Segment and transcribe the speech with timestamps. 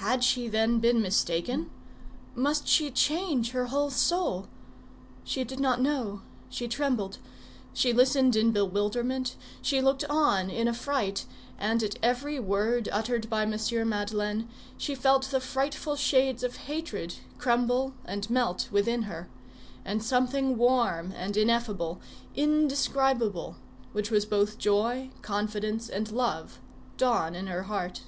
[0.00, 1.70] Had she, then, been mistaken?
[2.34, 4.48] Must she change her whole soul?
[5.22, 7.18] She did not know; she trembled.
[7.72, 11.26] She listened in bewilderment, she looked on in affright,
[11.60, 13.54] and at every word uttered by M.
[13.88, 19.28] Madeleine she felt the frightful shades of hatred crumble and melt within her,
[19.84, 22.00] and something warm and ineffable,
[22.34, 23.54] indescribable,
[23.92, 26.60] which was both joy, confidence and love,
[26.96, 28.00] dawn in her heart.